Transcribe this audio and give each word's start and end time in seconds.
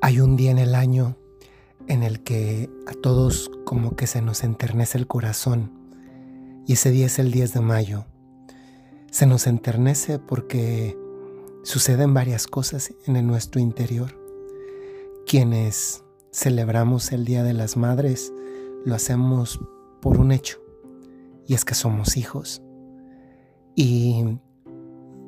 Hay 0.00 0.20
un 0.20 0.36
día 0.36 0.50
en 0.52 0.58
el 0.58 0.74
año 0.74 1.16
en 1.88 2.02
el 2.02 2.22
que 2.22 2.70
a 2.86 2.92
todos 2.92 3.50
como 3.64 3.96
que 3.96 4.06
se 4.06 4.22
nos 4.22 4.44
enternece 4.44 4.96
el 4.96 5.06
corazón 5.06 5.72
y 6.66 6.74
ese 6.74 6.90
día 6.90 7.06
es 7.06 7.18
el 7.18 7.32
10 7.32 7.54
de 7.54 7.60
mayo. 7.60 8.04
Se 9.10 9.26
nos 9.26 9.46
enternece 9.46 10.18
porque 10.18 10.96
suceden 11.64 12.14
varias 12.14 12.46
cosas 12.46 12.94
en 13.06 13.26
nuestro 13.26 13.60
interior. 13.60 14.14
Quienes 15.26 16.04
celebramos 16.30 17.10
el 17.12 17.24
Día 17.24 17.42
de 17.42 17.54
las 17.54 17.76
Madres 17.76 18.32
lo 18.84 18.94
hacemos 18.94 19.58
por 20.00 20.18
un 20.18 20.30
hecho 20.30 20.58
y 21.46 21.54
es 21.54 21.64
que 21.64 21.74
somos 21.74 22.16
hijos. 22.16 22.62
Y 23.74 24.38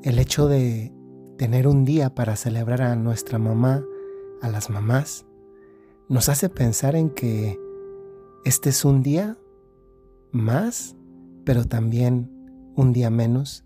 el 0.03 0.19
hecho 0.19 0.47
de 0.47 0.93
tener 1.39 1.67
un 1.67 1.85
día 1.85 2.15
para 2.15 2.37
celebrar 2.37 2.83
a 2.83 2.97
nuestra 2.97 3.39
mamá, 3.39 3.83
a 4.43 4.49
las 4.49 4.71
mamás, 4.71 5.27
nos 6.09 6.29
hace 6.29 6.49
pensar 6.49 6.97
en 6.97 7.11
que 7.11 7.59
este 8.45 8.71
es 8.71 8.85
un 8.85 9.03
día 9.03 9.37
más, 10.33 10.97
pero 11.45 11.65
también 11.65 12.31
un 12.77 12.93
día 12.93 13.11
menos 13.11 13.65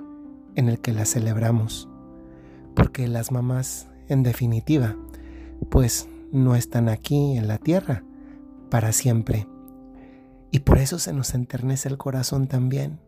en 0.55 0.69
el 0.69 0.81
que 0.81 0.93
la 0.93 1.07
celebramos. 1.07 1.89
Porque 2.75 3.09
las 3.09 3.33
mamás, 3.33 3.89
en 4.09 4.23
definitiva, 4.23 4.97
pues 5.71 6.09
no 6.33 6.55
están 6.57 6.89
aquí 6.89 7.37
en 7.37 7.49
la 7.49 7.59
tierra 7.59 8.05
para 8.71 8.93
siempre. 8.93 9.47
Y 10.51 10.61
por 10.61 10.79
eso 10.79 10.99
se 10.99 11.13
nos 11.13 11.35
enternece 11.35 11.89
el 11.89 11.99
corazón 11.99 12.47
también, 12.47 13.01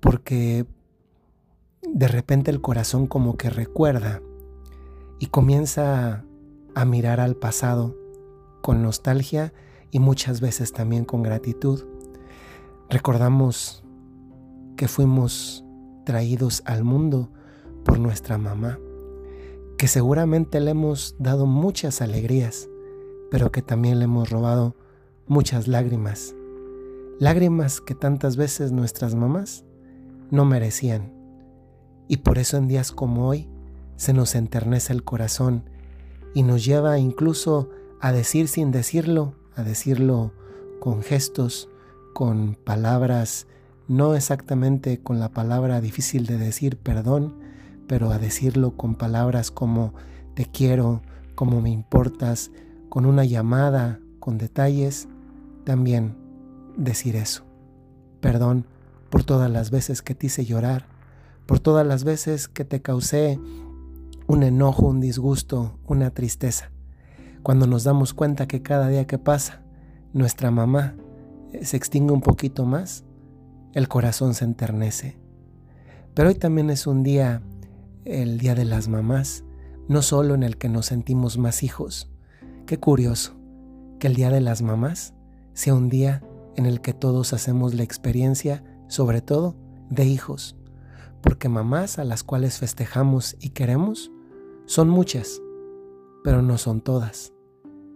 porque 0.00 0.66
de 1.82 2.08
repente 2.08 2.50
el 2.50 2.60
corazón 2.60 3.06
como 3.06 3.36
que 3.36 3.48
recuerda 3.48 4.20
y 5.18 5.26
comienza 5.26 6.25
a 6.76 6.84
mirar 6.84 7.20
al 7.20 7.36
pasado 7.36 7.96
con 8.60 8.82
nostalgia 8.82 9.54
y 9.90 9.98
muchas 9.98 10.42
veces 10.42 10.74
también 10.74 11.06
con 11.06 11.22
gratitud. 11.22 11.84
Recordamos 12.90 13.82
que 14.76 14.86
fuimos 14.86 15.64
traídos 16.04 16.62
al 16.66 16.84
mundo 16.84 17.32
por 17.82 17.98
nuestra 17.98 18.36
mamá, 18.36 18.78
que 19.78 19.88
seguramente 19.88 20.60
le 20.60 20.72
hemos 20.72 21.16
dado 21.18 21.46
muchas 21.46 22.02
alegrías, 22.02 22.68
pero 23.30 23.50
que 23.50 23.62
también 23.62 23.98
le 23.98 24.04
hemos 24.04 24.28
robado 24.28 24.76
muchas 25.26 25.68
lágrimas. 25.68 26.34
Lágrimas 27.18 27.80
que 27.80 27.94
tantas 27.94 28.36
veces 28.36 28.70
nuestras 28.72 29.14
mamás 29.14 29.64
no 30.30 30.44
merecían. 30.44 31.10
Y 32.06 32.18
por 32.18 32.36
eso 32.36 32.58
en 32.58 32.68
días 32.68 32.92
como 32.92 33.28
hoy 33.28 33.48
se 33.96 34.12
nos 34.12 34.34
enternece 34.34 34.92
el 34.92 35.04
corazón 35.04 35.70
y 36.34 36.42
nos 36.42 36.64
lleva 36.64 36.98
incluso 36.98 37.70
a 38.00 38.12
decir 38.12 38.48
sin 38.48 38.70
decirlo, 38.70 39.34
a 39.54 39.62
decirlo 39.62 40.32
con 40.80 41.02
gestos, 41.02 41.68
con 42.12 42.56
palabras, 42.62 43.46
no 43.88 44.14
exactamente 44.14 45.02
con 45.02 45.20
la 45.20 45.30
palabra 45.30 45.80
difícil 45.80 46.26
de 46.26 46.38
decir 46.38 46.76
perdón, 46.76 47.34
pero 47.86 48.10
a 48.10 48.18
decirlo 48.18 48.76
con 48.76 48.94
palabras 48.94 49.50
como 49.50 49.94
te 50.34 50.46
quiero, 50.46 51.02
como 51.34 51.60
me 51.60 51.70
importas, 51.70 52.50
con 52.88 53.06
una 53.06 53.24
llamada, 53.24 54.00
con 54.18 54.38
detalles, 54.38 55.08
también 55.64 56.16
decir 56.76 57.16
eso. 57.16 57.44
Perdón 58.20 58.66
por 59.10 59.24
todas 59.24 59.50
las 59.50 59.70
veces 59.70 60.02
que 60.02 60.14
te 60.14 60.26
hice 60.26 60.44
llorar, 60.44 60.86
por 61.46 61.60
todas 61.60 61.86
las 61.86 62.04
veces 62.04 62.48
que 62.48 62.64
te 62.64 62.82
causé 62.82 63.38
un 64.26 64.42
enojo, 64.42 64.86
un 64.86 65.00
disgusto, 65.00 65.78
una 65.86 66.10
tristeza. 66.10 66.72
Cuando 67.42 67.66
nos 67.66 67.84
damos 67.84 68.12
cuenta 68.12 68.48
que 68.48 68.62
cada 68.62 68.88
día 68.88 69.06
que 69.06 69.18
pasa, 69.18 69.62
nuestra 70.12 70.50
mamá 70.50 70.96
eh, 71.52 71.64
se 71.64 71.76
extingue 71.76 72.12
un 72.12 72.20
poquito 72.20 72.64
más, 72.64 73.04
el 73.72 73.88
corazón 73.88 74.34
se 74.34 74.44
enternece. 74.44 75.18
Pero 76.14 76.28
hoy 76.28 76.34
también 76.34 76.70
es 76.70 76.86
un 76.86 77.02
día, 77.02 77.42
el 78.04 78.38
Día 78.38 78.54
de 78.54 78.64
las 78.64 78.88
Mamás, 78.88 79.44
no 79.88 80.02
solo 80.02 80.34
en 80.34 80.42
el 80.42 80.56
que 80.56 80.68
nos 80.68 80.86
sentimos 80.86 81.38
más 81.38 81.62
hijos. 81.62 82.10
Qué 82.66 82.80
curioso 82.80 83.36
que 84.00 84.06
el 84.06 84.14
Día 84.14 84.30
de 84.30 84.40
las 84.40 84.62
Mamás 84.62 85.14
sea 85.52 85.74
un 85.74 85.88
día 85.88 86.22
en 86.56 86.66
el 86.66 86.80
que 86.80 86.94
todos 86.94 87.32
hacemos 87.32 87.74
la 87.74 87.82
experiencia, 87.82 88.64
sobre 88.88 89.20
todo, 89.20 89.56
de 89.90 90.04
hijos. 90.04 90.56
Porque 91.20 91.48
mamás 91.48 91.98
a 91.98 92.04
las 92.04 92.22
cuales 92.22 92.58
festejamos 92.58 93.36
y 93.40 93.50
queremos 93.50 94.10
son 94.66 94.88
muchas, 94.88 95.40
pero 96.22 96.42
no 96.42 96.58
son 96.58 96.80
todas. 96.80 97.32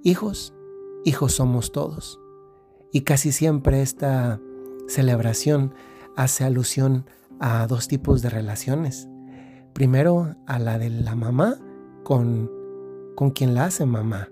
Hijos, 0.04 0.54
hijos 1.04 1.32
somos 1.32 1.72
todos. 1.72 2.20
Y 2.92 3.02
casi 3.02 3.32
siempre 3.32 3.82
esta 3.82 4.40
celebración 4.86 5.74
hace 6.16 6.44
alusión 6.44 7.06
a 7.40 7.66
dos 7.66 7.88
tipos 7.88 8.22
de 8.22 8.30
relaciones. 8.30 9.08
Primero 9.72 10.36
a 10.46 10.58
la 10.58 10.78
de 10.78 10.90
la 10.90 11.14
mamá 11.14 11.56
con, 12.04 12.50
con 13.16 13.30
quien 13.30 13.54
la 13.54 13.66
hace 13.66 13.84
mamá, 13.84 14.30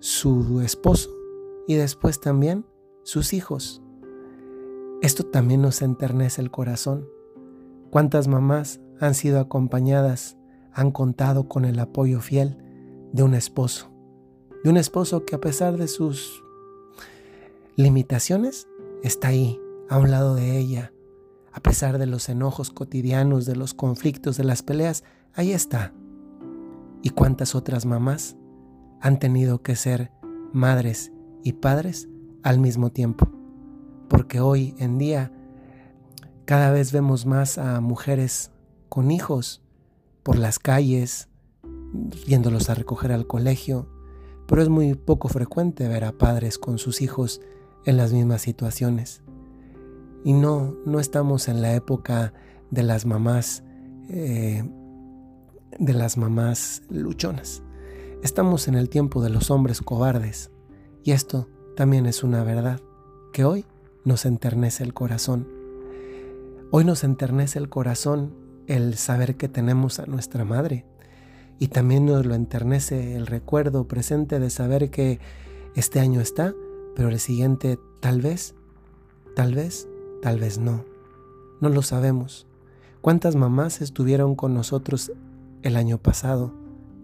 su 0.00 0.60
esposo 0.60 1.10
y 1.66 1.74
después 1.74 2.20
también 2.20 2.66
sus 3.02 3.32
hijos. 3.32 3.82
Esto 5.00 5.24
también 5.24 5.62
nos 5.62 5.82
enternece 5.82 6.40
el 6.40 6.50
corazón. 6.50 7.08
¿Cuántas 7.90 8.28
mamás 8.28 8.80
han 9.00 9.14
sido 9.14 9.40
acompañadas 9.40 10.38
han 10.74 10.90
contado 10.90 11.48
con 11.48 11.64
el 11.64 11.78
apoyo 11.78 12.20
fiel 12.20 12.56
de 13.12 13.22
un 13.22 13.34
esposo, 13.34 13.90
de 14.64 14.70
un 14.70 14.76
esposo 14.76 15.24
que 15.24 15.34
a 15.34 15.40
pesar 15.40 15.76
de 15.76 15.88
sus 15.88 16.42
limitaciones 17.76 18.68
está 19.02 19.28
ahí, 19.28 19.60
a 19.88 19.98
un 19.98 20.10
lado 20.10 20.34
de 20.34 20.58
ella, 20.58 20.92
a 21.52 21.60
pesar 21.60 21.98
de 21.98 22.06
los 22.06 22.28
enojos 22.28 22.70
cotidianos, 22.70 23.44
de 23.44 23.56
los 23.56 23.74
conflictos, 23.74 24.36
de 24.36 24.44
las 24.44 24.62
peleas, 24.62 25.04
ahí 25.34 25.52
está. 25.52 25.92
¿Y 27.02 27.10
cuántas 27.10 27.54
otras 27.54 27.84
mamás 27.84 28.36
han 29.00 29.18
tenido 29.18 29.62
que 29.62 29.76
ser 29.76 30.12
madres 30.52 31.12
y 31.42 31.54
padres 31.54 32.08
al 32.42 32.58
mismo 32.58 32.90
tiempo? 32.90 33.30
Porque 34.08 34.40
hoy 34.40 34.74
en 34.78 34.98
día 34.98 35.32
cada 36.44 36.70
vez 36.70 36.92
vemos 36.92 37.26
más 37.26 37.58
a 37.58 37.80
mujeres 37.80 38.50
con 38.88 39.10
hijos 39.10 39.62
por 40.22 40.38
las 40.38 40.58
calles, 40.58 41.28
yéndolos 42.26 42.70
a 42.70 42.74
recoger 42.74 43.12
al 43.12 43.26
colegio, 43.26 43.88
pero 44.46 44.62
es 44.62 44.68
muy 44.68 44.94
poco 44.94 45.28
frecuente 45.28 45.88
ver 45.88 46.04
a 46.04 46.12
padres 46.12 46.58
con 46.58 46.78
sus 46.78 47.00
hijos 47.00 47.40
en 47.84 47.96
las 47.96 48.12
mismas 48.12 48.42
situaciones. 48.42 49.22
Y 50.24 50.32
no, 50.32 50.76
no 50.86 51.00
estamos 51.00 51.48
en 51.48 51.62
la 51.62 51.74
época 51.74 52.32
de 52.70 52.82
las 52.82 53.06
mamás, 53.06 53.64
eh, 54.08 54.64
de 55.78 55.92
las 55.92 56.16
mamás 56.16 56.82
luchonas. 56.88 57.62
Estamos 58.22 58.68
en 58.68 58.76
el 58.76 58.88
tiempo 58.88 59.22
de 59.22 59.30
los 59.30 59.50
hombres 59.50 59.80
cobardes. 59.80 60.50
Y 61.02 61.10
esto 61.10 61.48
también 61.76 62.06
es 62.06 62.22
una 62.22 62.44
verdad 62.44 62.80
que 63.32 63.44
hoy 63.44 63.64
nos 64.04 64.26
enternece 64.26 64.84
el 64.84 64.94
corazón. 64.94 65.48
Hoy 66.70 66.84
nos 66.84 67.02
enternece 67.02 67.58
el 67.58 67.68
corazón 67.68 68.41
el 68.72 68.96
saber 68.96 69.36
que 69.36 69.48
tenemos 69.48 69.98
a 69.98 70.06
nuestra 70.06 70.46
madre. 70.46 70.86
Y 71.58 71.68
también 71.68 72.06
nos 72.06 72.24
lo 72.24 72.34
enternece 72.34 73.14
el 73.16 73.26
recuerdo 73.26 73.86
presente 73.86 74.40
de 74.40 74.48
saber 74.48 74.90
que 74.90 75.20
este 75.76 76.00
año 76.00 76.22
está, 76.22 76.54
pero 76.96 77.10
el 77.10 77.20
siguiente 77.20 77.78
tal 78.00 78.22
vez, 78.22 78.54
tal 79.36 79.54
vez, 79.54 79.88
tal 80.22 80.40
vez 80.40 80.56
no. 80.58 80.86
No 81.60 81.68
lo 81.68 81.82
sabemos. 81.82 82.46
¿Cuántas 83.02 83.36
mamás 83.36 83.82
estuvieron 83.82 84.34
con 84.36 84.54
nosotros 84.54 85.12
el 85.60 85.76
año 85.76 85.98
pasado, 85.98 86.54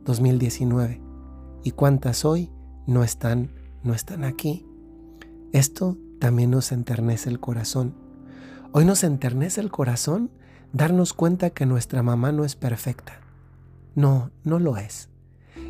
2019? 0.06 1.02
¿Y 1.64 1.72
cuántas 1.72 2.24
hoy 2.24 2.50
no 2.86 3.04
están, 3.04 3.50
no 3.82 3.92
están 3.92 4.24
aquí? 4.24 4.64
Esto 5.52 5.98
también 6.18 6.50
nos 6.50 6.72
enternece 6.72 7.28
el 7.28 7.40
corazón. 7.40 7.94
Hoy 8.72 8.86
nos 8.86 9.04
enternece 9.04 9.60
el 9.60 9.70
corazón 9.70 10.30
darnos 10.72 11.12
cuenta 11.12 11.50
que 11.50 11.66
nuestra 11.66 12.02
mamá 12.02 12.32
no 12.32 12.44
es 12.44 12.56
perfecta. 12.56 13.20
No, 13.94 14.30
no 14.44 14.58
lo 14.58 14.76
es. 14.76 15.08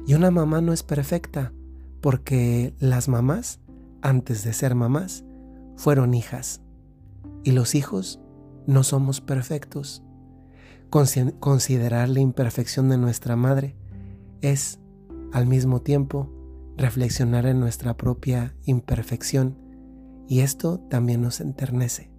Y 0.07 0.15
una 0.15 0.31
mamá 0.31 0.61
no 0.61 0.73
es 0.73 0.83
perfecta 0.83 1.53
porque 2.01 2.75
las 2.79 3.09
mamás, 3.09 3.61
antes 4.03 4.45
de 4.45 4.53
ser 4.53 4.75
mamás, 4.75 5.25
fueron 5.77 6.15
hijas. 6.15 6.61
Y 7.45 7.53
los 7.53 7.75
hijos 7.75 8.21
no 8.67 8.83
somos 8.83 9.21
perfectos. 9.21 10.03
Considerar 10.91 12.09
la 12.09 12.21
imperfección 12.21 12.89
de 12.89 12.99
nuestra 12.99 13.37
madre 13.37 13.77
es, 14.41 14.79
al 15.33 15.47
mismo 15.47 15.83
tiempo, 15.83 16.31
reflexionar 16.77 17.47
en 17.47 17.61
nuestra 17.61 17.97
propia 17.97 18.55
imperfección. 18.65 19.57
Y 20.27 20.41
esto 20.41 20.79
también 20.91 21.23
nos 21.23 21.41
enternece. 21.41 22.11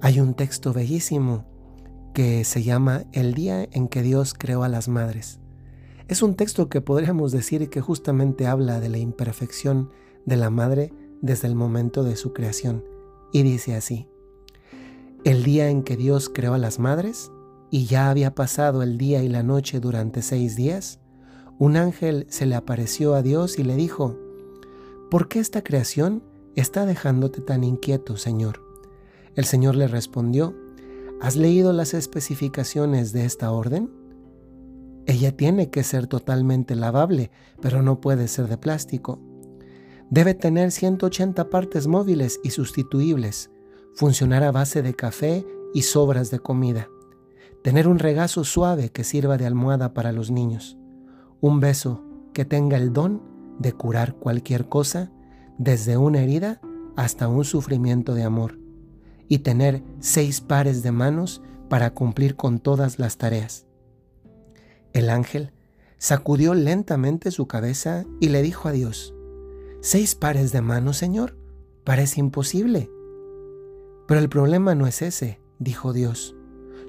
Hay 0.00 0.20
un 0.20 0.34
texto 0.34 0.72
bellísimo 0.72 1.53
que 2.14 2.44
se 2.44 2.62
llama 2.62 3.04
El 3.12 3.34
día 3.34 3.68
en 3.72 3.88
que 3.88 4.00
Dios 4.00 4.34
creó 4.34 4.62
a 4.62 4.68
las 4.68 4.88
madres. 4.88 5.40
Es 6.06 6.22
un 6.22 6.36
texto 6.36 6.68
que 6.68 6.80
podríamos 6.80 7.32
decir 7.32 7.68
que 7.68 7.80
justamente 7.80 8.46
habla 8.46 8.78
de 8.78 8.88
la 8.88 8.98
imperfección 8.98 9.90
de 10.24 10.36
la 10.36 10.48
madre 10.48 10.92
desde 11.20 11.48
el 11.48 11.56
momento 11.56 12.04
de 12.04 12.14
su 12.14 12.32
creación. 12.32 12.84
Y 13.32 13.42
dice 13.42 13.74
así, 13.74 14.08
el 15.24 15.42
día 15.42 15.68
en 15.68 15.82
que 15.82 15.96
Dios 15.96 16.30
creó 16.32 16.54
a 16.54 16.58
las 16.58 16.78
madres, 16.78 17.32
y 17.70 17.86
ya 17.86 18.10
había 18.10 18.34
pasado 18.36 18.84
el 18.84 18.96
día 18.96 19.24
y 19.24 19.28
la 19.28 19.42
noche 19.42 19.80
durante 19.80 20.22
seis 20.22 20.54
días, 20.54 21.00
un 21.58 21.76
ángel 21.76 22.26
se 22.28 22.46
le 22.46 22.54
apareció 22.54 23.14
a 23.14 23.22
Dios 23.22 23.58
y 23.58 23.64
le 23.64 23.74
dijo, 23.74 24.16
¿por 25.10 25.26
qué 25.26 25.40
esta 25.40 25.64
creación 25.64 26.22
está 26.54 26.86
dejándote 26.86 27.40
tan 27.40 27.64
inquieto, 27.64 28.16
Señor? 28.16 28.60
El 29.34 29.46
Señor 29.46 29.74
le 29.74 29.88
respondió, 29.88 30.54
¿has 31.24 31.36
leído 31.36 31.72
las 31.72 31.94
especificaciones 31.94 33.14
de 33.14 33.24
esta 33.24 33.50
orden? 33.50 33.90
Ella 35.06 35.34
tiene 35.34 35.70
que 35.70 35.82
ser 35.82 36.06
totalmente 36.06 36.76
lavable, 36.76 37.30
pero 37.62 37.80
no 37.80 37.98
puede 37.98 38.28
ser 38.28 38.46
de 38.46 38.58
plástico. 38.58 39.22
Debe 40.10 40.34
tener 40.34 40.70
180 40.70 41.48
partes 41.48 41.86
móviles 41.86 42.40
y 42.44 42.50
sustituibles, 42.50 43.50
funcionar 43.94 44.42
a 44.42 44.52
base 44.52 44.82
de 44.82 44.92
café 44.92 45.46
y 45.72 45.80
sobras 45.80 46.30
de 46.30 46.40
comida, 46.40 46.90
tener 47.62 47.88
un 47.88 47.98
regazo 47.98 48.44
suave 48.44 48.90
que 48.90 49.02
sirva 49.02 49.38
de 49.38 49.46
almohada 49.46 49.94
para 49.94 50.12
los 50.12 50.30
niños, 50.30 50.76
un 51.40 51.58
beso 51.58 52.04
que 52.34 52.44
tenga 52.44 52.76
el 52.76 52.92
don 52.92 53.22
de 53.58 53.72
curar 53.72 54.14
cualquier 54.16 54.68
cosa, 54.68 55.10
desde 55.56 55.96
una 55.96 56.20
herida 56.20 56.60
hasta 56.96 57.28
un 57.28 57.46
sufrimiento 57.46 58.12
de 58.12 58.24
amor, 58.24 58.58
y 59.28 59.38
tener 59.38 59.82
seis 60.00 60.40
pares 60.40 60.82
de 60.82 60.92
manos 60.92 61.42
para 61.68 61.90
cumplir 61.90 62.36
con 62.36 62.58
todas 62.58 62.98
las 62.98 63.16
tareas. 63.16 63.66
El 64.92 65.10
ángel 65.10 65.52
sacudió 65.98 66.54
lentamente 66.54 67.30
su 67.30 67.46
cabeza 67.46 68.04
y 68.20 68.28
le 68.28 68.42
dijo 68.42 68.68
a 68.68 68.72
Dios, 68.72 69.14
¿Seis 69.80 70.14
pares 70.14 70.52
de 70.52 70.62
manos, 70.62 70.96
Señor? 70.96 71.36
Parece 71.84 72.20
imposible. 72.20 72.90
Pero 74.08 74.20
el 74.20 74.28
problema 74.28 74.74
no 74.74 74.86
es 74.86 75.02
ese, 75.02 75.40
dijo 75.58 75.92
Dios. 75.92 76.34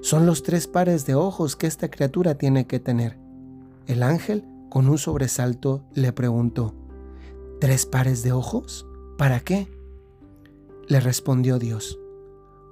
Son 0.00 0.24
los 0.24 0.42
tres 0.42 0.66
pares 0.66 1.04
de 1.04 1.14
ojos 1.14 1.56
que 1.56 1.66
esta 1.66 1.90
criatura 1.90 2.36
tiene 2.36 2.66
que 2.66 2.80
tener. 2.80 3.18
El 3.86 4.02
ángel, 4.02 4.44
con 4.70 4.88
un 4.88 4.98
sobresalto, 4.98 5.84
le 5.92 6.12
preguntó, 6.12 6.74
¿Tres 7.60 7.86
pares 7.86 8.22
de 8.22 8.32
ojos? 8.32 8.86
¿Para 9.18 9.40
qué? 9.40 9.68
Le 10.88 11.00
respondió 11.00 11.58
Dios, 11.58 11.98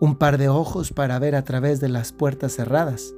un 0.05 0.17
par 0.17 0.37
de 0.37 0.51
ojos 0.51 0.93
para 0.93 1.19
ver 1.19 1.35
a 1.35 1.45
través 1.45 1.81
de 1.81 1.89
las 1.89 2.13
puertas 2.13 2.53
cerradas, 2.53 3.15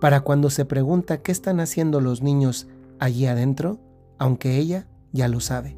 para 0.00 0.20
cuando 0.20 0.48
se 0.48 0.64
pregunta 0.64 1.22
qué 1.22 1.32
están 1.32 1.58
haciendo 1.58 2.00
los 2.00 2.22
niños 2.22 2.68
allí 3.00 3.26
adentro, 3.26 3.80
aunque 4.16 4.56
ella 4.56 4.86
ya 5.10 5.26
lo 5.26 5.40
sabe. 5.40 5.76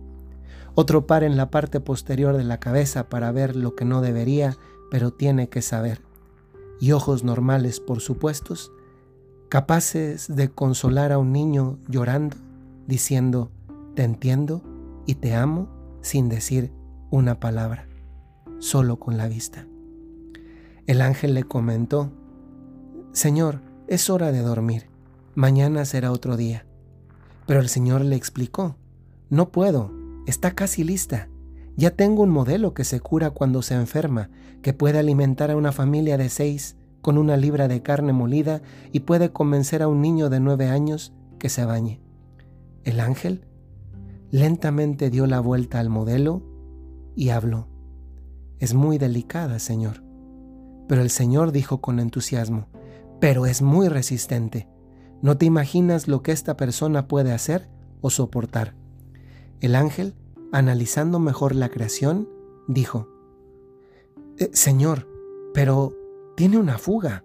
Otro 0.75 1.07
par 1.07 1.25
en 1.25 1.39
la 1.39 1.51
parte 1.51 1.81
posterior 1.81 2.37
de 2.37 2.45
la 2.45 2.61
cabeza 2.61 3.09
para 3.09 3.33
ver 3.33 3.57
lo 3.57 3.75
que 3.75 3.87
no 3.87 4.03
debería, 4.03 4.59
pero 4.91 5.11
tiene 5.11 5.49
que 5.49 5.63
saber. 5.63 6.03
Y 6.81 6.93
ojos 6.93 7.25
normales, 7.25 7.81
por 7.81 8.01
supuesto, 8.01 8.55
capaces 9.49 10.27
de 10.29 10.51
consolar 10.51 11.13
a 11.13 11.19
un 11.19 11.33
niño 11.33 11.79
llorando, 11.89 12.37
diciendo, 12.87 13.51
te 13.95 14.03
entiendo 14.03 14.61
y 15.07 15.15
te 15.15 15.35
amo 15.35 15.71
sin 16.03 16.29
decir 16.29 16.75
una 17.11 17.41
palabra, 17.41 17.89
solo 18.59 18.99
con 18.99 19.17
la 19.17 19.29
vista. 19.29 19.67
El 20.87 21.01
ángel 21.01 21.35
le 21.35 21.45
comentó, 21.45 22.11
Señor, 23.13 23.61
es 23.87 24.11
hora 24.11 24.33
de 24.33 24.41
dormir, 24.41 24.89
mañana 25.35 25.85
será 25.85 26.11
otro 26.11 26.37
día. 26.37 26.67
Pero 27.47 27.61
el 27.61 27.69
Señor 27.69 28.01
le 28.05 28.17
explicó, 28.17 28.77
no 29.31 29.51
puedo, 29.51 29.93
está 30.27 30.53
casi 30.53 30.83
lista. 30.83 31.29
Ya 31.77 31.93
tengo 31.93 32.23
un 32.23 32.31
modelo 32.31 32.75
que 32.75 32.85
se 32.85 33.01
cura 33.01 33.31
cuando 33.31 33.63
se 33.63 33.75
enferma, 33.75 34.31
que 34.61 34.73
puede 34.73 34.99
alimentar 34.99 35.51
a 35.51 35.57
una 35.57 35.73
familia 35.73 36.19
de 36.19 36.29
seis 36.29 36.77
con 37.01 37.17
una 37.17 37.37
libra 37.37 37.69
de 37.69 37.83
carne 37.83 38.13
molida 38.13 38.61
y 38.93 39.01
puede 39.01 39.31
convencer 39.31 39.83
a 39.83 39.89
un 39.89 40.01
niño 40.01 40.31
de 40.31 40.41
nueve 40.41 40.69
años 40.69 41.13
que 41.39 41.49
se 41.49 41.65
bañe. 41.65 42.01
El 42.85 42.99
ángel 42.99 43.45
lentamente 44.31 45.11
dio 45.11 45.27
la 45.27 45.39
vuelta 45.39 45.79
al 45.79 45.91
modelo 45.91 46.43
y 47.15 47.29
habló. 47.29 47.69
Es 48.59 48.75
muy 48.75 48.99
delicada, 48.99 49.59
Señor. 49.59 50.02
Pero 50.89 51.03
el 51.03 51.11
Señor 51.11 51.53
dijo 51.53 51.81
con 51.81 52.01
entusiasmo, 52.01 52.69
pero 53.21 53.47
es 53.47 53.63
muy 53.63 53.89
resistente. 53.89 54.69
No 55.23 55.39
te 55.39 55.47
imaginas 55.47 56.09
lo 56.09 56.23
que 56.23 56.33
esta 56.33 56.57
persona 56.57 57.07
puede 57.07 57.33
hacer 57.33 57.69
o 58.01 58.11
soportar. 58.11 58.75
El 59.61 59.77
ángel, 59.77 60.15
analizando 60.53 61.21
mejor 61.21 61.55
la 61.55 61.69
creación, 61.69 62.29
dijo, 62.67 63.09
eh, 64.39 64.51
Señor, 64.53 65.09
pero 65.55 65.95
tiene 66.37 66.59
una 66.59 66.79
fuga. 66.79 67.25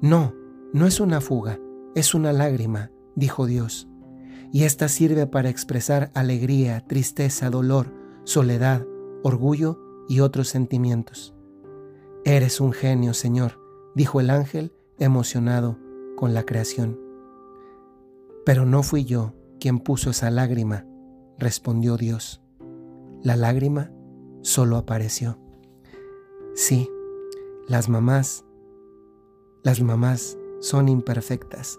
No, 0.00 0.34
no 0.72 0.86
es 0.86 0.98
una 0.98 1.20
fuga, 1.20 1.60
es 1.94 2.14
una 2.14 2.32
lágrima, 2.32 2.90
dijo 3.14 3.46
Dios. 3.46 3.88
Y 4.52 4.64
esta 4.64 4.88
sirve 4.88 5.26
para 5.26 5.48
expresar 5.50 6.10
alegría, 6.14 6.84
tristeza, 6.86 7.50
dolor, 7.50 7.94
soledad, 8.24 8.84
orgullo 9.22 9.78
y 10.08 10.20
otros 10.20 10.48
sentimientos. 10.48 11.34
Eres 12.24 12.60
un 12.60 12.72
genio, 12.72 13.14
Señor, 13.14 13.60
dijo 13.94 14.20
el 14.20 14.30
ángel 14.30 14.72
emocionado 14.98 15.78
con 16.16 16.34
la 16.34 16.44
creación. 16.44 16.98
Pero 18.44 18.66
no 18.66 18.82
fui 18.82 19.04
yo 19.04 19.34
quien 19.60 19.78
puso 19.78 20.10
esa 20.10 20.30
lágrima, 20.30 20.86
respondió 21.38 21.96
Dios. 21.96 22.42
La 23.22 23.36
lágrima 23.36 23.92
solo 24.42 24.76
apareció. 24.76 25.38
Sí, 26.54 26.88
las 27.68 27.88
mamás, 27.88 28.44
las 29.62 29.80
mamás 29.80 30.38
son 30.60 30.88
imperfectas. 30.88 31.78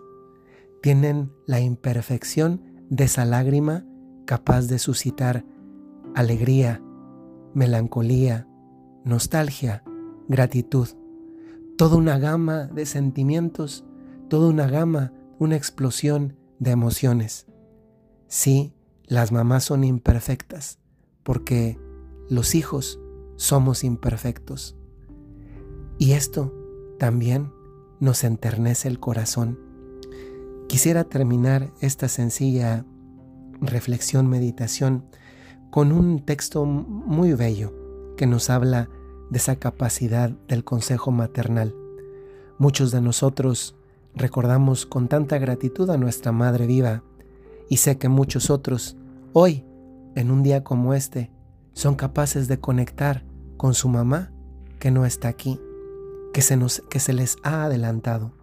Tienen 0.81 1.31
la 1.45 1.59
imperfección 1.59 2.63
de 2.89 3.05
esa 3.05 3.25
lágrima 3.25 3.85
capaz 4.25 4.67
de 4.67 4.79
suscitar 4.79 5.43
alegría, 6.15 6.81
melancolía, 7.53 8.47
nostalgia, 9.03 9.83
gratitud 10.29 10.87
toda 11.79 11.95
una 11.95 12.19
gama 12.19 12.65
de 12.65 12.85
sentimientos, 12.85 13.85
toda 14.27 14.49
una 14.49 14.67
gama, 14.67 15.13
una 15.39 15.55
explosión 15.55 16.35
de 16.59 16.71
emociones. 16.71 17.47
Sí, 18.27 18.73
las 19.05 19.31
mamás 19.31 19.63
son 19.63 19.85
imperfectas, 19.85 20.77
porque 21.23 21.79
los 22.27 22.53
hijos 22.53 22.99
somos 23.37 23.85
imperfectos. 23.85 24.75
Y 25.99 26.11
esto 26.11 26.53
también 26.99 27.53
nos 28.01 28.25
enternece 28.25 28.89
el 28.89 28.99
corazón. 28.99 29.57
Quisiera 30.67 31.05
terminar 31.05 31.71
esta 31.79 32.09
sencilla 32.09 32.85
reflexión, 33.61 34.27
meditación, 34.27 35.05
con 35.71 35.93
un 35.93 36.25
texto 36.25 36.65
muy 36.65 37.31
bello 37.35 37.73
que 38.17 38.27
nos 38.27 38.49
habla 38.49 38.89
de 39.29 39.37
esa 39.37 39.57
capacidad 39.57 40.29
del 40.47 40.63
consejo 40.63 41.11
maternal. 41.11 41.75
Muchos 42.57 42.91
de 42.91 43.01
nosotros 43.01 43.75
recordamos 44.15 44.85
con 44.85 45.07
tanta 45.07 45.37
gratitud 45.37 45.89
a 45.89 45.97
nuestra 45.97 46.31
Madre 46.31 46.65
viva 46.65 47.03
y 47.69 47.77
sé 47.77 47.97
que 47.97 48.09
muchos 48.09 48.49
otros 48.49 48.97
hoy, 49.33 49.65
en 50.15 50.31
un 50.31 50.43
día 50.43 50.63
como 50.63 50.93
este, 50.93 51.31
son 51.73 51.95
capaces 51.95 52.47
de 52.47 52.59
conectar 52.59 53.23
con 53.57 53.73
su 53.73 53.87
mamá 53.87 54.31
que 54.79 54.91
no 54.91 55.05
está 55.05 55.27
aquí, 55.27 55.59
que 56.33 56.41
se, 56.41 56.57
nos, 56.57 56.81
que 56.89 56.99
se 56.99 57.13
les 57.13 57.37
ha 57.43 57.63
adelantado. 57.65 58.33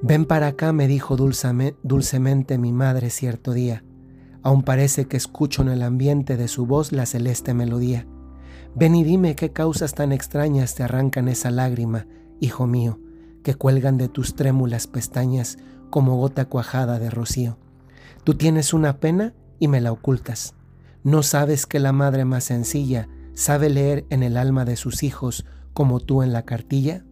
Ven 0.00 0.24
para 0.24 0.48
acá, 0.48 0.72
me 0.72 0.86
dijo 0.86 1.16
dulcemente 1.16 2.56
mi 2.56 2.72
madre 2.72 3.10
cierto 3.10 3.52
día. 3.52 3.84
Aún 4.42 4.62
parece 4.62 5.06
que 5.06 5.16
escucho 5.16 5.62
en 5.62 5.68
el 5.68 5.82
ambiente 5.82 6.36
de 6.36 6.46
su 6.46 6.66
voz 6.66 6.92
la 6.92 7.04
celeste 7.04 7.52
melodía. 7.52 8.06
Ven 8.78 8.94
y 8.94 9.02
dime 9.02 9.34
qué 9.34 9.50
causas 9.50 9.92
tan 9.92 10.12
extrañas 10.12 10.76
te 10.76 10.84
arrancan 10.84 11.26
esa 11.26 11.50
lágrima, 11.50 12.06
hijo 12.38 12.68
mío, 12.68 13.00
que 13.42 13.56
cuelgan 13.56 13.98
de 13.98 14.08
tus 14.08 14.36
trémulas 14.36 14.86
pestañas 14.86 15.58
como 15.90 16.16
gota 16.16 16.44
cuajada 16.44 17.00
de 17.00 17.10
rocío. 17.10 17.58
Tú 18.22 18.34
tienes 18.34 18.72
una 18.72 19.00
pena 19.00 19.34
y 19.58 19.66
me 19.66 19.80
la 19.80 19.90
ocultas. 19.90 20.54
¿No 21.02 21.24
sabes 21.24 21.66
que 21.66 21.80
la 21.80 21.90
madre 21.90 22.24
más 22.24 22.44
sencilla 22.44 23.08
sabe 23.34 23.68
leer 23.68 24.06
en 24.10 24.22
el 24.22 24.36
alma 24.36 24.64
de 24.64 24.76
sus 24.76 25.02
hijos 25.02 25.44
como 25.72 25.98
tú 25.98 26.22
en 26.22 26.32
la 26.32 26.44
cartilla? 26.44 27.04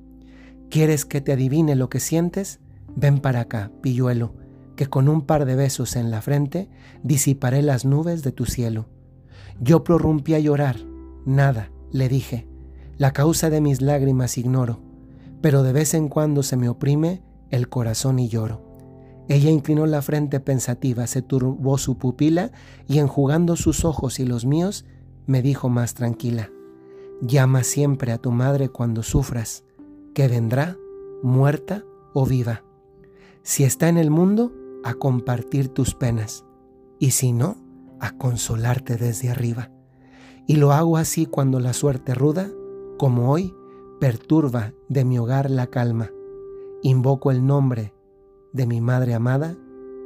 ¿Quieres 0.71 1.05
que 1.05 1.21
te 1.21 1.33
adivine 1.33 1.75
lo 1.75 1.91
que 1.91 1.99
sientes? 1.99 2.61
Ven 2.95 3.19
para 3.19 3.41
acá, 3.41 3.73
pilluelo, 3.83 4.37
que 4.77 4.87
con 4.87 5.09
un 5.09 5.23
par 5.23 5.45
de 5.47 5.57
besos 5.57 5.97
en 5.97 6.13
la 6.13 6.23
frente 6.23 6.69
disiparé 7.03 7.61
las 7.63 7.85
nubes 7.85 8.23
de 8.23 8.31
tu 8.31 8.47
cielo. 8.47 8.87
Yo 9.59 9.83
prorrumpí 9.83 10.35
a 10.35 10.39
llorar, 10.39 10.77
Nada, 11.26 11.73
le 11.90 12.09
dije. 12.09 12.49
La 12.99 13.12
causa 13.12 13.50
de 13.50 13.61
mis 13.61 13.83
lágrimas 13.83 14.38
ignoro, 14.38 14.80
pero 15.42 15.62
de 15.62 15.73
vez 15.73 15.92
en 15.92 16.09
cuando 16.09 16.42
se 16.42 16.56
me 16.56 16.68
oprime 16.68 17.23
el 17.50 17.68
corazón 17.68 18.18
y 18.18 18.28
lloro. 18.28 18.62
Ella 19.28 19.50
inclinó 19.50 19.87
la 19.87 20.02
frente 20.02 20.38
pensativa, 20.38 21.06
se 21.09 21.21
turbó 21.21 21.78
su 21.78 21.99
pupila 21.99 22.52
y 22.87 22.99
enjugando 22.99 23.56
sus 23.56 23.85
ojos 23.85 24.21
y 24.21 24.25
los 24.25 24.47
míos, 24.47 24.87
me 25.26 25.42
dijo 25.42 25.68
más 25.68 25.95
tranquila, 25.95 26.50
llama 27.21 27.64
siempre 27.64 28.12
a 28.12 28.18
tu 28.18 28.30
madre 28.30 28.68
cuando 28.68 29.02
sufras, 29.02 29.64
que 30.14 30.28
vendrá, 30.28 30.76
muerta 31.25 31.85
o 32.14 32.25
viva. 32.25 32.62
Si 33.42 33.64
está 33.64 33.88
en 33.88 33.99
el 33.99 34.11
mundo, 34.11 34.52
a 34.85 34.95
compartir 34.95 35.68
tus 35.68 35.97
penas, 35.97 36.45
y 37.00 37.11
si 37.11 37.33
no, 37.33 37.56
a 37.99 38.16
consolarte 38.16 38.97
desde 38.97 39.30
arriba. 39.30 39.71
Y 40.47 40.57
lo 40.57 40.73
hago 40.73 40.97
así 40.97 41.26
cuando 41.26 41.61
la 41.61 41.73
suerte 41.73 42.15
ruda, 42.15 42.50
como 42.99 43.31
hoy, 43.31 43.55
perturba 44.00 44.73
de 44.88 45.05
mi 45.05 45.19
hogar 45.19 45.50
la 45.50 45.67
calma. 45.67 46.11
Invoco 46.83 47.31
el 47.31 47.45
nombre 47.45 47.93
de 48.53 48.67
mi 48.67 48.81
madre 48.81 49.15
amada 49.15 49.57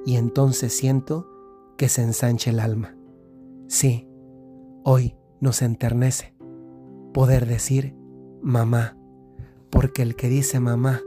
y 0.06 0.16
entonces 0.16 0.76
siento 0.76 1.28
que 1.76 1.88
se 1.88 2.02
ensanche 2.02 2.50
el 2.50 2.60
alma. 2.60 2.96
Sí, 3.68 4.08
hoy 4.84 5.16
nos 5.40 5.62
enternece 5.62 6.34
poder 7.12 7.46
decir 7.46 7.94
mamá, 8.42 8.96
porque 9.70 10.02
el 10.02 10.16
que 10.16 10.28
dice 10.28 10.58
mamá 10.60 11.00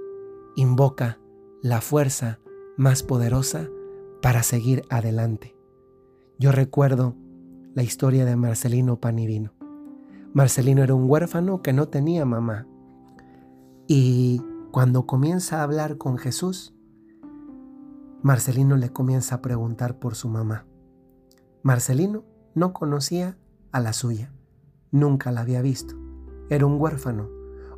invoca 0.56 1.20
la 1.62 1.82
fuerza 1.82 2.40
más 2.78 3.04
poderosa 3.04 3.70
para 4.22 4.44
seguir 4.44 4.84
adelante. 4.90 5.56
Yo 6.40 6.52
recuerdo 6.52 7.16
la 7.76 7.82
historia 7.82 8.24
de 8.26 8.36
Marcelino 8.36 9.00
Panivino. 9.00 9.52
Marcelino 10.34 10.84
era 10.84 10.94
un 10.94 11.10
huérfano 11.10 11.62
que 11.62 11.74
no 11.74 11.88
tenía 11.88 12.24
mamá. 12.26 12.68
Y 13.88 14.42
cuando 14.72 15.06
comienza 15.06 15.60
a 15.60 15.64
hablar 15.64 15.98
con 15.98 16.18
Jesús, 16.18 16.76
Marcelino 18.22 18.78
le 18.78 18.92
comienza 18.92 19.36
a 19.36 19.42
preguntar 19.42 19.98
por 20.00 20.16
su 20.16 20.30
mamá. 20.30 20.66
Marcelino 21.64 22.24
no 22.54 22.74
conocía 22.74 23.38
a 23.72 23.80
la 23.80 23.94
suya, 23.94 24.32
nunca 24.92 25.32
la 25.32 25.42
había 25.42 25.62
visto. 25.62 25.96
Era 26.50 26.66
un 26.66 26.80
huérfano, 26.80 27.30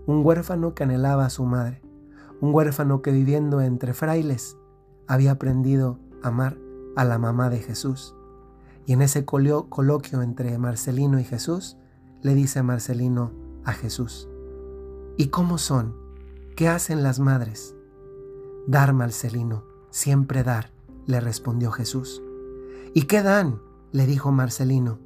un 0.06 0.26
huérfano 0.26 0.76
que 0.76 0.84
anhelaba 0.84 1.26
a 1.26 1.30
su 1.30 1.46
madre, 1.46 1.82
un 2.42 2.54
huérfano 2.54 3.02
que 3.02 3.12
viviendo 3.12 3.62
entre 3.62 3.94
frailes 3.94 4.58
había 5.08 5.32
aprendido 5.32 6.00
a 6.22 6.28
amar 6.28 6.58
a 6.96 7.06
la 7.06 7.18
mamá 7.18 7.50
de 7.50 7.60
Jesús. 7.60 8.15
Y 8.86 8.94
en 8.94 9.02
ese 9.02 9.26
coloquio 9.26 10.22
entre 10.22 10.58
Marcelino 10.58 11.20
y 11.20 11.24
Jesús, 11.24 11.78
le 12.22 12.36
dice 12.36 12.64
Marcelino 12.64 13.32
a 13.64 13.74
Jesús, 13.74 14.28
¿y 15.18 15.28
cómo 15.28 15.58
son? 15.58 15.96
¿Qué 16.56 16.68
hacen 16.68 17.04
las 17.04 17.20
madres? 17.20 17.76
Dar, 18.68 18.94
Marcelino, 18.94 19.64
siempre 19.90 20.44
dar, 20.44 20.72
le 21.06 21.20
respondió 21.20 21.72
Jesús. 21.72 22.22
¿Y 22.94 23.04
qué 23.04 23.22
dan? 23.22 23.62
le 23.92 24.06
dijo 24.06 24.32
Marcelino. 24.32 25.00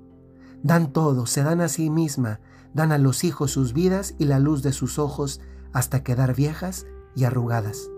Dan 0.63 0.93
todo, 0.93 1.25
se 1.25 1.43
dan 1.43 1.61
a 1.61 1.67
sí 1.67 1.89
misma, 1.89 2.39
dan 2.73 2.91
a 2.91 2.97
los 2.97 3.23
hijos 3.23 3.51
sus 3.51 3.73
vidas 3.73 4.15
y 4.17 4.25
la 4.25 4.39
luz 4.39 4.63
de 4.63 4.73
sus 4.73 4.99
ojos 4.99 5.41
hasta 5.73 6.03
quedar 6.03 6.35
viejas 6.35 6.85
y 7.15 7.23
arrugadas. 7.23 7.89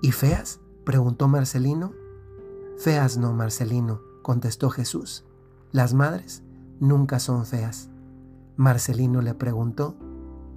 ¿Y 0.00 0.12
feas? 0.12 0.60
preguntó 0.84 1.28
Marcelino. 1.28 1.92
Feas 2.78 3.16
no, 3.16 3.32
Marcelino, 3.32 4.00
contestó 4.22 4.70
Jesús. 4.70 5.24
Las 5.72 5.94
madres 5.94 6.42
nunca 6.80 7.18
son 7.18 7.46
feas. 7.46 7.88
Marcelino 8.56 9.22
le 9.22 9.34
preguntó, 9.34 9.96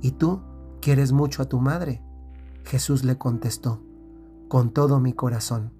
¿Y 0.02 0.12
tú 0.12 0.42
quieres 0.82 1.12
mucho 1.12 1.42
a 1.42 1.46
tu 1.46 1.60
madre? 1.60 2.04
Jesús 2.64 3.04
le 3.04 3.18
contestó, 3.18 3.82
con 4.48 4.72
todo 4.72 5.00
mi 5.00 5.14
corazón. 5.14 5.72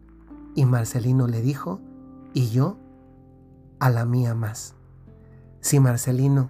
Y 0.56 0.66
Marcelino 0.66 1.28
le 1.28 1.42
dijo, 1.42 1.82
¿y 2.34 2.50
yo? 2.50 2.78
A 3.80 3.90
la 3.90 4.06
mía 4.06 4.34
más. 4.34 4.76
Si 5.60 5.80
Marcelino, 5.80 6.50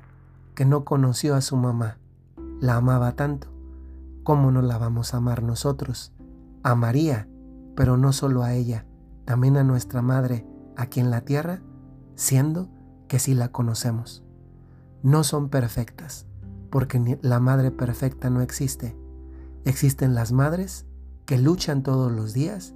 que 0.53 0.65
no 0.65 0.85
conoció 0.85 1.35
a 1.35 1.41
su 1.41 1.57
mamá, 1.57 1.97
la 2.61 2.75
amaba 2.75 3.13
tanto, 3.15 3.47
¿cómo 4.23 4.51
no 4.51 4.61
la 4.61 4.77
vamos 4.77 5.13
a 5.13 5.17
amar 5.17 5.43
nosotros? 5.43 6.13
A 6.63 6.75
María, 6.75 7.27
pero 7.75 7.97
no 7.97 8.13
solo 8.13 8.43
a 8.43 8.53
ella, 8.53 8.85
también 9.25 9.57
a 9.57 9.63
nuestra 9.63 10.01
madre 10.01 10.45
aquí 10.77 10.99
en 10.99 11.11
la 11.11 11.21
tierra, 11.21 11.61
siendo 12.15 12.69
que 13.07 13.19
sí 13.19 13.33
la 13.33 13.49
conocemos 13.49 14.25
no 15.05 15.23
son 15.23 15.49
perfectas, 15.49 16.25
porque 16.71 17.19
la 17.21 17.39
madre 17.39 17.69
perfecta 17.69 18.31
no 18.31 18.41
existe. 18.41 18.97
Existen 19.63 20.15
las 20.15 20.31
madres 20.31 20.87
que 21.27 21.37
luchan 21.37 21.83
todos 21.83 22.11
los 22.11 22.33
días, 22.33 22.73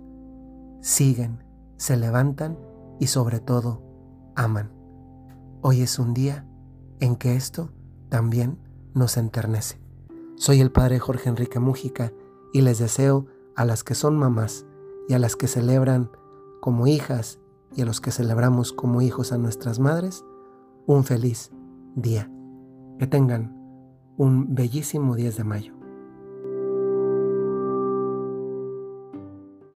siguen, 0.79 1.43
se 1.77 1.97
levantan 1.97 2.59
y 2.99 3.07
sobre 3.07 3.39
todo 3.39 3.81
aman. 4.35 4.71
Hoy 5.61 5.81
es 5.81 5.97
un 5.97 6.13
día 6.13 6.45
en 6.99 7.15
que 7.15 7.35
esto 7.35 7.71
también 8.09 8.59
nos 8.93 9.17
enternece. 9.17 9.81
Soy 10.35 10.61
el 10.61 10.71
padre 10.71 10.99
Jorge 10.99 11.29
Enrique 11.29 11.59
Mújica 11.59 12.13
y 12.53 12.61
les 12.61 12.77
deseo 12.77 13.25
a 13.55 13.65
las 13.65 13.83
que 13.83 13.95
son 13.95 14.19
mamás 14.19 14.67
y 15.07 15.15
a 15.15 15.19
las 15.19 15.35
que 15.35 15.47
celebran 15.47 16.11
como 16.61 16.85
hijas 16.85 17.38
y 17.75 17.81
a 17.81 17.85
los 17.85 18.01
que 18.01 18.11
celebramos 18.11 18.73
como 18.73 19.01
hijos 19.01 19.31
a 19.31 19.37
nuestras 19.37 19.79
madres 19.79 20.23
un 20.85 21.03
feliz 21.03 21.51
día. 21.95 22.31
Que 22.97 23.07
tengan 23.07 23.55
un 24.17 24.53
bellísimo 24.53 25.15
10 25.15 25.37
de 25.37 25.43
mayo. 25.43 25.78